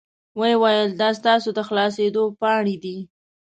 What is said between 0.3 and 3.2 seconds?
وې ویل دا ستاسو د خلاصیدو پاڼې دي.